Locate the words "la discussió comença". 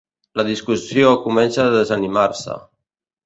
0.39-1.61